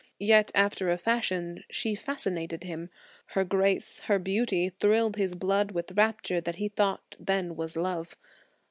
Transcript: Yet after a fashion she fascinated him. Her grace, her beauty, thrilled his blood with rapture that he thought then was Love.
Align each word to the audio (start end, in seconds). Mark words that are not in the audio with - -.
Yet 0.17 0.49
after 0.55 0.89
a 0.89 0.97
fashion 0.97 1.63
she 1.69 1.93
fascinated 1.93 2.63
him. 2.63 2.89
Her 3.35 3.43
grace, 3.43 3.99
her 4.07 4.17
beauty, 4.17 4.69
thrilled 4.79 5.15
his 5.17 5.35
blood 5.35 5.73
with 5.73 5.91
rapture 5.91 6.41
that 6.41 6.55
he 6.55 6.69
thought 6.69 7.15
then 7.19 7.55
was 7.55 7.77
Love. 7.77 8.17